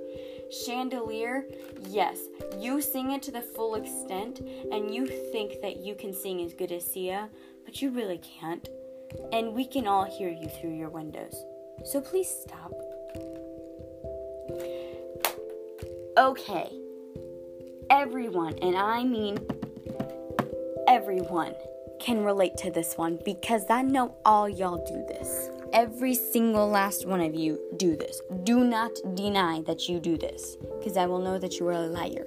Chandelier, 0.64 1.44
yes, 1.88 2.18
you 2.58 2.80
sing 2.80 3.10
it 3.12 3.22
to 3.24 3.30
the 3.30 3.42
full 3.42 3.74
extent, 3.74 4.40
and 4.72 4.92
you 4.92 5.06
think 5.30 5.60
that 5.60 5.76
you 5.76 5.94
can 5.94 6.14
sing 6.14 6.40
as 6.40 6.54
good 6.54 6.72
as 6.72 6.90
Sia, 6.90 7.28
but 7.64 7.82
you 7.82 7.90
really 7.90 8.18
can't. 8.40 8.68
And 9.32 9.54
we 9.54 9.66
can 9.66 9.86
all 9.86 10.04
hear 10.04 10.30
you 10.30 10.48
through 10.48 10.74
your 10.74 10.88
windows. 10.88 11.36
So 11.84 12.00
please 12.00 12.28
stop. 12.28 12.72
Okay, 16.18 16.68
everyone, 17.90 18.58
and 18.60 18.76
I 18.76 19.04
mean 19.04 19.38
everyone, 20.88 21.54
can 22.00 22.24
relate 22.24 22.56
to 22.56 22.72
this 22.72 22.96
one 22.96 23.20
because 23.24 23.62
I 23.70 23.82
know 23.82 24.16
all 24.24 24.48
y'all 24.48 24.84
do 24.84 25.06
this. 25.06 25.48
Every 25.72 26.16
single 26.16 26.68
last 26.68 27.06
one 27.06 27.20
of 27.20 27.36
you 27.36 27.60
do 27.76 27.96
this. 27.96 28.20
Do 28.42 28.64
not 28.64 28.90
deny 29.14 29.62
that 29.68 29.88
you 29.88 30.00
do 30.00 30.18
this 30.18 30.56
because 30.80 30.96
I 30.96 31.06
will 31.06 31.20
know 31.20 31.38
that 31.38 31.60
you 31.60 31.68
are 31.68 31.72
a 31.72 31.86
liar. 31.86 32.26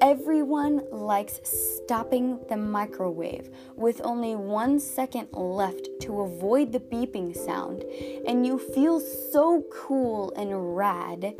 Everyone 0.00 0.82
likes 0.90 1.40
stopping 1.44 2.40
the 2.48 2.56
microwave 2.56 3.48
with 3.76 4.00
only 4.02 4.34
one 4.34 4.80
second 4.80 5.28
left 5.32 5.88
to 6.02 6.22
avoid 6.22 6.72
the 6.72 6.80
beeping 6.80 7.36
sound, 7.36 7.84
and 8.26 8.44
you 8.44 8.58
feel 8.58 8.98
so 8.98 9.64
cool 9.72 10.32
and 10.36 10.76
rad 10.76 11.34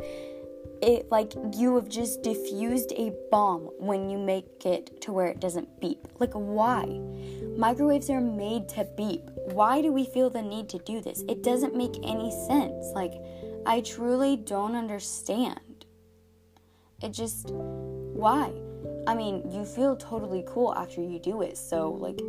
it 0.81 1.11
like 1.11 1.33
you 1.55 1.75
have 1.75 1.89
just 1.89 2.21
diffused 2.23 2.91
a 2.95 3.13
bomb 3.31 3.69
when 3.77 4.09
you 4.09 4.17
make 4.17 4.65
it 4.65 5.01
to 5.01 5.11
where 5.11 5.27
it 5.27 5.39
doesn't 5.39 5.79
beep. 5.79 6.07
Like 6.19 6.33
why? 6.33 6.85
Microwaves 7.57 8.09
are 8.09 8.21
made 8.21 8.69
to 8.69 8.87
beep. 8.95 9.23
Why 9.51 9.81
do 9.81 9.91
we 9.91 10.05
feel 10.05 10.29
the 10.29 10.41
need 10.41 10.69
to 10.69 10.79
do 10.79 11.01
this? 11.01 11.23
It 11.27 11.43
doesn't 11.43 11.75
make 11.75 11.95
any 12.03 12.31
sense. 12.47 12.87
Like 12.93 13.13
I 13.65 13.81
truly 13.81 14.37
don't 14.37 14.75
understand. 14.75 15.85
It 17.01 17.11
just 17.11 17.49
why? 17.51 18.51
I 19.07 19.15
mean, 19.15 19.49
you 19.51 19.65
feel 19.65 19.95
totally 19.95 20.43
cool 20.47 20.73
after 20.75 21.01
you 21.01 21.19
do 21.19 21.41
it. 21.41 21.57
So 21.57 21.91
like 21.91 22.19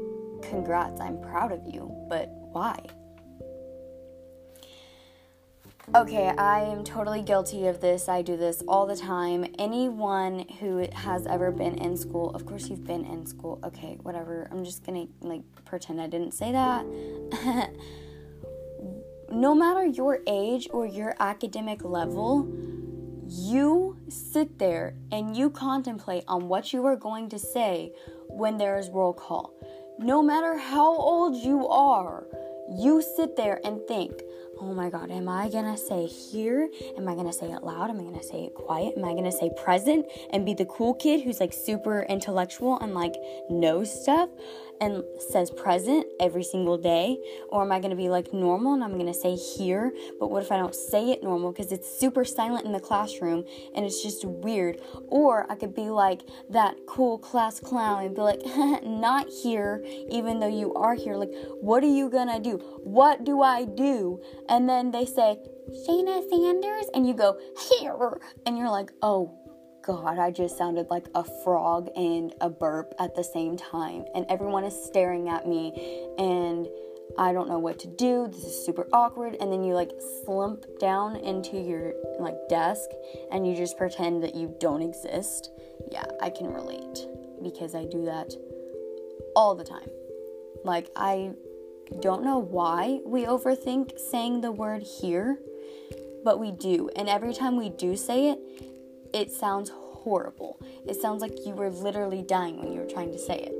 congrats. 0.42 1.00
I'm 1.00 1.20
proud 1.20 1.52
of 1.52 1.60
you. 1.66 1.90
But 2.08 2.28
why? 2.52 2.84
Okay, 5.92 6.28
I 6.28 6.60
am 6.60 6.84
totally 6.84 7.20
guilty 7.20 7.66
of 7.66 7.80
this. 7.80 8.08
I 8.08 8.22
do 8.22 8.36
this 8.36 8.62
all 8.68 8.86
the 8.86 8.94
time. 8.94 9.44
Anyone 9.58 10.46
who 10.60 10.86
has 10.92 11.26
ever 11.26 11.50
been 11.50 11.74
in 11.78 11.96
school, 11.96 12.30
of 12.30 12.46
course 12.46 12.68
you've 12.68 12.86
been 12.86 13.04
in 13.04 13.26
school. 13.26 13.58
Okay, 13.64 13.98
whatever. 14.02 14.46
I'm 14.52 14.64
just 14.64 14.84
to 14.84 15.08
like 15.20 15.42
pretend 15.64 16.00
I 16.00 16.06
didn't 16.06 16.30
say 16.30 16.52
that. 16.52 16.86
no 19.32 19.52
matter 19.52 19.84
your 19.84 20.20
age 20.28 20.68
or 20.70 20.86
your 20.86 21.16
academic 21.18 21.82
level, 21.82 22.48
you 23.26 23.96
sit 24.08 24.60
there 24.60 24.94
and 25.10 25.36
you 25.36 25.50
contemplate 25.50 26.22
on 26.28 26.46
what 26.46 26.72
you 26.72 26.86
are 26.86 26.96
going 26.96 27.28
to 27.30 27.38
say 27.38 27.92
when 28.28 28.58
there 28.58 28.78
is 28.78 28.90
roll 28.90 29.12
call. 29.12 29.54
No 29.98 30.22
matter 30.22 30.56
how 30.56 30.94
old 30.94 31.34
you 31.34 31.66
are, 31.66 32.28
you 32.78 33.02
sit 33.02 33.34
there 33.34 33.60
and 33.64 33.80
think, 33.88 34.22
oh 34.62 34.74
my 34.74 34.90
god, 34.90 35.10
am 35.10 35.28
I 35.28 35.48
gonna 35.48 35.76
say 35.76 36.06
here? 36.06 36.68
Am 36.96 37.08
I 37.08 37.14
gonna 37.14 37.32
say 37.32 37.50
it 37.50 37.62
loud? 37.62 37.90
Am 37.90 37.98
I 37.98 38.04
gonna 38.04 38.22
say 38.22 38.44
it 38.44 38.54
quiet? 38.54 38.94
Am 38.96 39.04
I 39.04 39.14
gonna 39.14 39.32
say 39.32 39.50
present 39.56 40.06
and 40.30 40.44
be 40.44 40.54
the 40.54 40.66
cool 40.66 40.94
kid 40.94 41.22
who's 41.22 41.40
like 41.40 41.52
super 41.52 42.02
intellectual 42.08 42.78
and 42.78 42.94
like 42.94 43.14
knows 43.48 43.90
stuff? 44.02 44.28
And 44.80 45.04
says 45.18 45.50
present 45.50 46.06
every 46.18 46.42
single 46.42 46.78
day? 46.78 47.18
Or 47.48 47.62
am 47.62 47.72
I 47.72 47.80
going 47.80 47.90
to 47.90 47.96
be 47.96 48.08
like 48.08 48.32
normal 48.32 48.74
and 48.74 48.82
I'm 48.82 48.94
going 48.94 49.06
to 49.06 49.14
say 49.14 49.36
here? 49.36 49.92
But 50.18 50.30
what 50.30 50.42
if 50.42 50.50
I 50.50 50.56
don't 50.56 50.74
say 50.74 51.10
it 51.10 51.22
normal 51.22 51.52
because 51.52 51.72
it's 51.72 51.90
super 51.90 52.24
silent 52.24 52.64
in 52.64 52.72
the 52.72 52.80
classroom 52.80 53.44
and 53.74 53.84
it's 53.84 54.02
just 54.02 54.24
weird? 54.24 54.80
Or 55.08 55.50
I 55.50 55.56
could 55.56 55.74
be 55.74 55.90
like 55.90 56.22
that 56.50 56.76
cool 56.86 57.18
class 57.18 57.60
clown 57.60 58.04
and 58.04 58.14
be 58.14 58.22
like, 58.22 58.40
not 58.84 59.28
here, 59.28 59.84
even 60.10 60.40
though 60.40 60.48
you 60.48 60.74
are 60.74 60.94
here. 60.94 61.16
Like, 61.16 61.32
what 61.60 61.84
are 61.84 61.94
you 61.94 62.08
going 62.08 62.28
to 62.28 62.40
do? 62.40 62.56
What 62.82 63.24
do 63.24 63.42
I 63.42 63.64
do? 63.64 64.20
And 64.48 64.68
then 64.68 64.90
they 64.90 65.04
say, 65.04 65.38
Shayna 65.70 66.28
Sanders, 66.28 66.86
and 66.94 67.06
you 67.06 67.14
go, 67.14 67.38
here. 67.78 68.20
And 68.44 68.58
you're 68.58 68.70
like, 68.70 68.90
oh, 69.02 69.39
God, 69.82 70.18
I 70.18 70.30
just 70.30 70.58
sounded 70.58 70.90
like 70.90 71.06
a 71.14 71.24
frog 71.42 71.88
and 71.96 72.34
a 72.40 72.50
burp 72.50 72.94
at 72.98 73.14
the 73.14 73.24
same 73.24 73.56
time. 73.56 74.04
And 74.14 74.26
everyone 74.28 74.64
is 74.64 74.84
staring 74.84 75.28
at 75.28 75.46
me, 75.46 76.06
and 76.18 76.68
I 77.18 77.32
don't 77.32 77.48
know 77.48 77.58
what 77.58 77.78
to 77.80 77.88
do. 77.88 78.28
This 78.28 78.44
is 78.44 78.64
super 78.64 78.86
awkward. 78.92 79.36
And 79.40 79.52
then 79.52 79.64
you 79.64 79.74
like 79.74 79.90
slump 80.24 80.64
down 80.78 81.16
into 81.16 81.56
your 81.56 81.94
like 82.18 82.36
desk 82.48 82.88
and 83.32 83.46
you 83.46 83.56
just 83.56 83.76
pretend 83.76 84.22
that 84.22 84.34
you 84.34 84.54
don't 84.60 84.82
exist. 84.82 85.50
Yeah, 85.90 86.04
I 86.20 86.30
can 86.30 86.52
relate 86.52 87.06
because 87.42 87.74
I 87.74 87.84
do 87.84 88.04
that 88.04 88.32
all 89.34 89.54
the 89.54 89.64
time. 89.64 89.88
Like, 90.64 90.90
I 90.94 91.32
don't 92.00 92.22
know 92.22 92.38
why 92.38 93.00
we 93.04 93.24
overthink 93.24 93.98
saying 93.98 94.42
the 94.42 94.52
word 94.52 94.82
here, 94.82 95.38
but 96.22 96.38
we 96.38 96.52
do. 96.52 96.90
And 96.94 97.08
every 97.08 97.34
time 97.34 97.56
we 97.56 97.70
do 97.70 97.96
say 97.96 98.28
it, 98.28 98.38
it 99.12 99.30
sounds 99.32 99.70
horrible. 99.70 100.58
It 100.86 101.00
sounds 101.00 101.20
like 101.22 101.46
you 101.46 101.52
were 101.54 101.70
literally 101.70 102.22
dying 102.22 102.58
when 102.58 102.72
you 102.72 102.80
were 102.80 102.90
trying 102.90 103.12
to 103.12 103.18
say 103.18 103.38
it. 103.38 103.54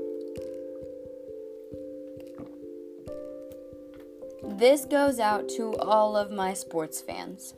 This 4.43 4.85
goes 4.85 5.19
out 5.19 5.49
to 5.57 5.75
all 5.77 6.17
of 6.17 6.31
my 6.31 6.53
sports 6.53 7.01
fans. 7.01 7.53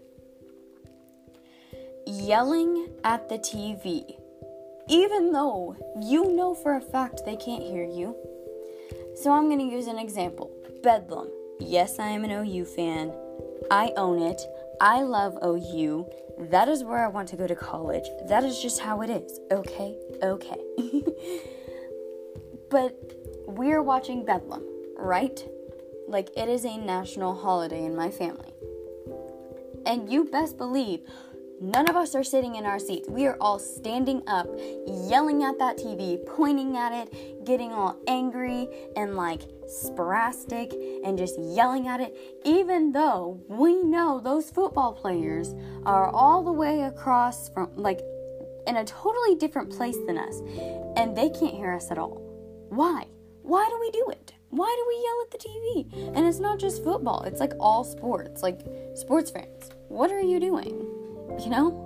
Yelling 2.05 2.89
at 3.03 3.29
the 3.29 3.39
TV, 3.39 4.17
even 4.89 5.31
though 5.31 5.75
you 6.01 6.33
know 6.33 6.53
for 6.53 6.75
a 6.75 6.81
fact 6.81 7.21
they 7.25 7.37
can't 7.37 7.63
hear 7.63 7.83
you. 7.83 8.15
So 9.15 9.31
I'm 9.31 9.47
going 9.47 9.59
to 9.59 9.75
use 9.75 9.87
an 9.87 9.97
example 9.97 10.51
Bedlam. 10.83 11.29
Yes, 11.59 11.99
I 11.99 12.09
am 12.09 12.25
an 12.25 12.31
OU 12.31 12.65
fan. 12.65 13.13
I 13.71 13.93
own 13.95 14.21
it. 14.21 14.41
I 14.83 15.03
love 15.03 15.37
OU. 15.41 16.09
That 16.51 16.67
is 16.67 16.83
where 16.83 17.05
I 17.05 17.07
want 17.07 17.29
to 17.29 17.37
go 17.37 17.47
to 17.47 17.55
college. 17.55 18.03
That 18.27 18.43
is 18.43 18.61
just 18.61 18.81
how 18.81 19.01
it 19.01 19.09
is. 19.09 19.39
Okay? 19.49 19.97
Okay. 20.21 20.59
but 22.69 22.93
we're 23.47 23.81
watching 23.81 24.25
Bedlam, 24.25 24.65
right? 24.97 25.41
Like 26.05 26.31
it 26.35 26.49
is 26.49 26.65
a 26.65 26.77
national 26.77 27.33
holiday 27.33 27.85
in 27.85 27.95
my 27.95 28.11
family. 28.11 28.53
And 29.85 30.11
you 30.11 30.25
best 30.25 30.57
believe 30.57 30.99
None 31.63 31.89
of 31.89 31.95
us 31.95 32.13
are 32.13 32.25
sitting 32.25 32.55
in 32.55 32.65
our 32.65 32.77
seats. 32.77 33.07
We 33.07 33.25
are 33.25 33.37
all 33.39 33.57
standing 33.57 34.21
up, 34.27 34.47
yelling 34.85 35.43
at 35.43 35.57
that 35.59 35.77
TV, 35.77 36.19
pointing 36.25 36.75
at 36.75 36.91
it, 36.91 37.45
getting 37.45 37.71
all 37.71 37.97
angry 38.05 38.67
and 38.97 39.15
like 39.15 39.43
spastic 39.65 40.73
and 41.05 41.17
just 41.17 41.39
yelling 41.39 41.87
at 41.87 42.01
it, 42.01 42.17
even 42.43 42.91
though 42.91 43.41
we 43.47 43.81
know 43.81 44.19
those 44.19 44.51
football 44.51 44.91
players 44.91 45.55
are 45.85 46.09
all 46.09 46.43
the 46.43 46.51
way 46.51 46.81
across 46.81 47.47
from 47.47 47.71
like 47.77 48.01
in 48.67 48.75
a 48.75 48.83
totally 48.83 49.35
different 49.35 49.71
place 49.71 49.97
than 50.05 50.17
us 50.17 50.41
and 50.97 51.15
they 51.15 51.29
can't 51.29 51.55
hear 51.55 51.73
us 51.73 51.89
at 51.91 51.97
all. 51.97 52.21
Why? 52.71 53.05
Why 53.41 53.69
do 53.69 53.79
we 53.79 53.89
do 53.91 54.09
it? 54.09 54.33
Why 54.49 54.75
do 54.77 54.85
we 54.85 55.01
yell 55.01 55.21
at 55.21 55.31
the 55.31 55.37
TV? 55.37 56.17
And 56.17 56.27
it's 56.27 56.39
not 56.39 56.59
just 56.59 56.83
football, 56.83 57.23
it's 57.23 57.39
like 57.39 57.53
all 57.57 57.85
sports, 57.85 58.43
like 58.43 58.59
sports 58.95 59.31
fans. 59.31 59.71
What 59.87 60.11
are 60.11 60.19
you 60.19 60.41
doing? 60.41 61.02
You 61.39 61.49
know? 61.49 61.79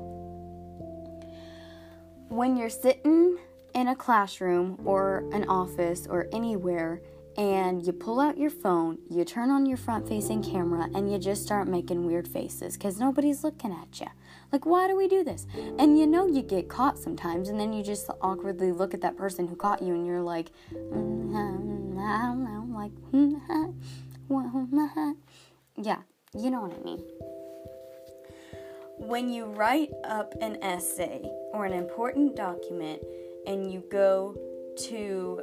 When 2.30 2.58
you're 2.58 2.70
sitting 2.70 3.38
in 3.74 3.88
a 3.88 3.96
classroom 3.96 4.82
or 4.86 5.24
an 5.32 5.48
office 5.48 6.08
or 6.10 6.28
anywhere 6.34 7.02
and 7.38 7.86
you 7.86 7.94
pull 7.94 8.20
out 8.20 8.38
your 8.38 8.50
phone, 8.50 8.98
you 9.10 9.24
turn 9.24 9.52
on 9.52 9.68
your 9.68 9.78
front 9.78 10.08
facing 10.08 10.42
camera, 10.42 10.90
and 10.96 11.12
you 11.12 11.20
just 11.20 11.44
start 11.44 11.68
making 11.68 12.06
weird 12.06 12.28
faces 12.28 12.76
because 12.76 13.00
nobody's 13.00 13.44
looking 13.44 13.72
at 13.72 14.00
you. 14.00 14.08
Like, 14.52 14.66
why 14.66 14.88
do 14.88 14.98
we 14.98 15.08
do 15.08 15.24
this? 15.24 15.46
And 15.78 16.00
you 16.00 16.08
know, 16.08 16.28
you 16.28 16.42
get 16.42 16.68
caught 16.68 16.98
sometimes, 16.98 17.50
and 17.50 17.60
then 17.60 17.74
you 17.74 17.84
just 17.84 18.10
awkwardly 18.22 18.72
look 18.72 18.96
at 18.96 19.02
that 19.02 19.18
person 19.18 19.48
who 19.48 19.56
caught 19.56 19.84
you, 19.84 19.94
and 19.94 20.08
you're 20.08 20.22
like, 20.22 20.50
mm-hmm, 20.74 22.00
I 22.00 22.22
don't 22.26 22.44
know, 22.44 22.66
like, 22.76 22.92
yeah, 25.78 26.00
you 26.36 26.50
know 26.50 26.62
what 26.62 26.74
I 26.74 26.84
mean 26.84 27.04
when 29.08 29.30
you 29.30 29.46
write 29.46 29.90
up 30.04 30.34
an 30.42 30.62
essay 30.62 31.22
or 31.54 31.66
an 31.66 31.72
important 31.72 32.36
document 32.36 33.02
and 33.46 33.72
you 33.72 33.82
go 33.90 34.36
to 34.78 35.42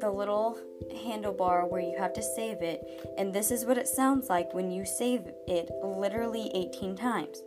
the 0.00 0.10
little 0.10 0.58
handlebar 0.92 1.70
where 1.70 1.80
you 1.80 1.96
have 1.96 2.12
to 2.12 2.22
save 2.22 2.60
it, 2.60 2.82
and 3.16 3.32
this 3.32 3.52
is 3.52 3.64
what 3.64 3.78
it 3.78 3.86
sounds 3.86 4.28
like 4.28 4.52
when 4.52 4.72
you 4.72 4.84
save 4.84 5.28
it 5.46 5.70
literally 5.84 6.50
18 6.54 6.96
times. 6.96 7.42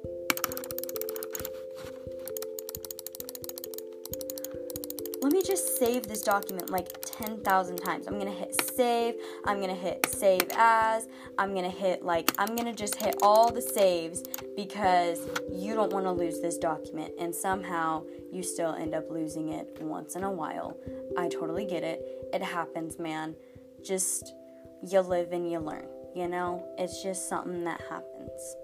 Save 5.77 6.07
this 6.07 6.21
document 6.21 6.69
like 6.69 6.89
10,000 7.01 7.77
times. 7.77 8.07
I'm 8.07 8.17
gonna 8.17 8.31
hit 8.31 8.59
save, 8.75 9.15
I'm 9.45 9.59
gonna 9.59 9.75
hit 9.75 10.05
save 10.05 10.47
as, 10.55 11.07
I'm 11.37 11.53
gonna 11.53 11.69
hit 11.69 12.03
like, 12.03 12.33
I'm 12.37 12.55
gonna 12.55 12.73
just 12.73 12.95
hit 12.95 13.15
all 13.21 13.51
the 13.51 13.61
saves 13.61 14.23
because 14.55 15.27
you 15.51 15.73
don't 15.73 15.91
wanna 15.91 16.13
lose 16.13 16.39
this 16.39 16.57
document 16.57 17.13
and 17.19 17.33
somehow 17.33 18.03
you 18.31 18.43
still 18.43 18.73
end 18.73 18.93
up 18.93 19.09
losing 19.09 19.49
it 19.49 19.77
once 19.81 20.15
in 20.15 20.23
a 20.23 20.31
while. 20.31 20.77
I 21.17 21.27
totally 21.29 21.65
get 21.65 21.83
it. 21.83 22.27
It 22.33 22.41
happens, 22.41 22.99
man. 22.99 23.35
Just, 23.83 24.33
you 24.81 24.99
live 25.01 25.31
and 25.31 25.51
you 25.51 25.59
learn, 25.59 25.87
you 26.15 26.27
know? 26.27 26.65
It's 26.77 27.03
just 27.03 27.29
something 27.29 27.63
that 27.65 27.81
happens. 27.89 28.55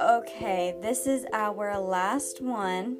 Okay, 0.00 0.74
this 0.80 1.06
is 1.06 1.26
our 1.34 1.78
last 1.78 2.40
one, 2.40 2.96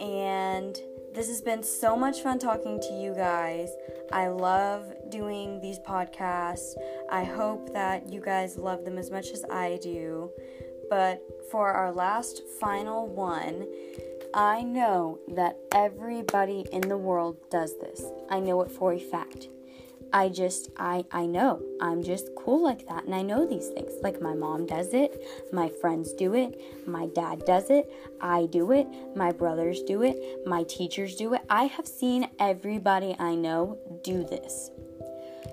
and 0.00 0.76
this 1.12 1.28
has 1.28 1.40
been 1.40 1.62
so 1.62 1.96
much 1.96 2.22
fun 2.22 2.38
talking 2.38 2.80
to 2.80 2.92
you 2.92 3.14
guys. 3.14 3.70
I 4.12 4.28
love 4.28 4.92
doing 5.10 5.60
these 5.60 5.78
podcasts. 5.78 6.74
I 7.10 7.24
hope 7.24 7.72
that 7.72 8.12
you 8.12 8.20
guys 8.20 8.56
love 8.56 8.84
them 8.84 8.96
as 8.96 9.10
much 9.10 9.30
as 9.30 9.44
I 9.50 9.78
do. 9.82 10.30
But 10.88 11.22
for 11.50 11.70
our 11.70 11.92
last 11.92 12.42
final 12.60 13.06
one, 13.08 13.66
I 14.34 14.62
know 14.62 15.18
that 15.28 15.56
everybody 15.72 16.64
in 16.72 16.82
the 16.82 16.96
world 16.96 17.36
does 17.50 17.78
this. 17.78 18.04
I 18.28 18.38
know 18.40 18.60
it 18.62 18.70
for 18.70 18.92
a 18.92 18.98
fact. 18.98 19.48
I 20.12 20.28
just 20.28 20.70
I 20.76 21.04
I 21.12 21.26
know. 21.26 21.62
I'm 21.80 22.02
just 22.02 22.30
cool 22.36 22.62
like 22.62 22.86
that 22.88 23.04
and 23.04 23.14
I 23.14 23.22
know 23.22 23.46
these 23.46 23.68
things. 23.68 23.92
Like 24.02 24.20
my 24.20 24.34
mom 24.34 24.66
does 24.66 24.92
it, 24.92 25.22
my 25.52 25.68
friends 25.68 26.12
do 26.12 26.34
it, 26.34 26.60
my 26.86 27.06
dad 27.14 27.44
does 27.44 27.70
it, 27.70 27.90
I 28.20 28.46
do 28.46 28.72
it, 28.72 28.86
my 29.14 29.32
brothers 29.32 29.82
do 29.82 30.02
it, 30.02 30.46
my 30.46 30.64
teachers 30.64 31.16
do 31.16 31.34
it. 31.34 31.42
I 31.48 31.64
have 31.64 31.86
seen 31.86 32.28
everybody 32.38 33.16
I 33.18 33.34
know 33.34 33.78
do 34.02 34.24
this. 34.24 34.70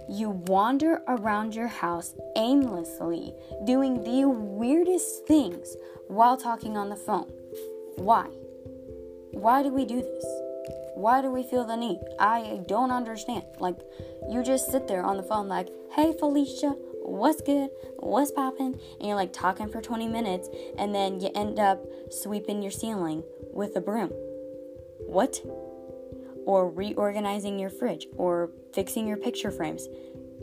You 0.09 0.29
wander 0.29 1.01
around 1.07 1.53
your 1.53 1.67
house 1.67 2.15
aimlessly, 2.37 3.33
doing 3.65 4.03
the 4.03 4.27
weirdest 4.27 5.27
things 5.27 5.75
while 6.07 6.37
talking 6.37 6.77
on 6.77 6.89
the 6.89 6.95
phone. 6.95 7.29
Why? 7.97 8.25
Why 9.31 9.63
do 9.63 9.69
we 9.69 9.85
do 9.85 10.01
this? 10.01 10.46
Why 10.97 11.21
do 11.21 11.29
we 11.29 11.43
feel 11.43 11.63
the 11.63 11.77
need? 11.77 11.99
I 12.17 12.61
don't 12.67 12.89
understand. 12.89 13.43
Like, 13.59 13.77
you 14.31 14.41
just 14.41 14.71
sit 14.71 14.87
there 14.87 15.03
on 15.03 15.17
the 15.17 15.21
phone, 15.21 15.47
like, 15.47 15.69
hey, 15.91 16.11
Felicia, 16.17 16.69
what's 17.03 17.39
good? 17.39 17.69
What's 17.97 18.31
poppin'? 18.31 18.79
And 18.99 19.07
you're 19.07 19.15
like 19.15 19.31
talking 19.31 19.69
for 19.69 19.79
20 19.79 20.07
minutes, 20.07 20.49
and 20.79 20.95
then 20.95 21.19
you 21.19 21.29
end 21.35 21.59
up 21.59 21.85
sweeping 22.09 22.63
your 22.63 22.71
ceiling 22.71 23.21
with 23.53 23.75
a 23.75 23.79
broom. 23.79 24.09
What? 25.05 25.39
Or 26.47 26.67
reorganizing 26.67 27.59
your 27.59 27.69
fridge, 27.69 28.07
or 28.17 28.49
fixing 28.73 29.07
your 29.07 29.17
picture 29.17 29.51
frames. 29.51 29.87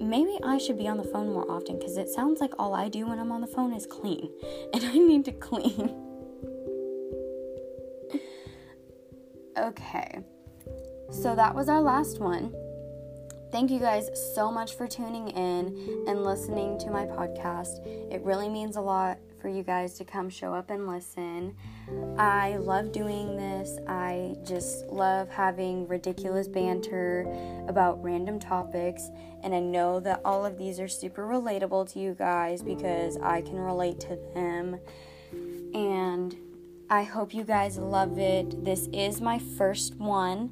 Maybe 0.01 0.39
I 0.45 0.59
should 0.59 0.79
be 0.79 0.87
on 0.87 0.99
the 0.99 1.03
phone 1.03 1.33
more 1.33 1.51
often 1.51 1.81
because 1.81 1.97
it 1.97 2.09
sounds 2.09 2.41
like 2.41 2.53
all 2.61 2.75
I 2.75 2.89
do 2.89 3.09
when 3.09 3.19
I'm 3.19 3.33
on 3.33 3.41
the 3.41 3.49
phone 3.49 3.73
is 3.73 3.87
clean, 3.87 4.31
and 4.73 4.85
I 4.85 4.93
need 4.99 5.25
to 5.25 5.33
clean. 5.33 5.97
okay. 9.59 10.21
So 11.11 11.35
that 11.35 11.55
was 11.55 11.69
our 11.69 11.81
last 11.81 12.21
one. 12.21 12.55
Thank 13.53 13.71
you 13.71 13.79
guys 13.79 14.11
so 14.35 14.51
much 14.51 14.75
for 14.75 14.89
tuning 14.89 15.29
in 15.29 16.05
and 16.09 16.25
listening 16.25 16.77
to 16.81 16.91
my 16.91 17.05
podcast. 17.05 17.87
It 18.13 18.21
really 18.23 18.49
means 18.49 18.75
a 18.77 18.81
lot 18.81 19.19
for 19.41 19.49
you 19.49 19.63
guys 19.63 19.95
to 19.99 20.05
come 20.05 20.29
show 20.29 20.55
up 20.55 20.71
and 20.71 20.89
listen. 20.89 21.55
I 22.19 22.57
love 22.57 22.93
doing 22.93 23.37
this. 23.37 23.79
I 23.87 24.37
just 24.43 24.87
love 24.87 25.29
having 25.29 25.87
ridiculous 25.87 26.49
banter 26.49 27.27
about 27.69 28.03
random 28.03 28.41
topics. 28.41 29.11
And 29.43 29.55
I 29.55 29.61
know 29.61 30.01
that 30.01 30.23
all 30.25 30.45
of 30.45 30.59
these 30.59 30.81
are 30.81 30.89
super 30.89 31.27
relatable 31.27 31.93
to 31.93 31.99
you 31.99 32.15
guys 32.15 32.63
because 32.63 33.19
I 33.19 33.43
can 33.43 33.57
relate 33.57 34.01
to 34.01 34.19
them. 34.35 34.81
And 35.75 36.35
I 36.89 37.03
hope 37.03 37.35
you 37.35 37.45
guys 37.45 37.77
love 37.77 38.19
it. 38.19 38.65
This 38.65 38.89
is 38.93 39.21
my 39.21 39.39
first 39.39 39.95
one 39.97 40.51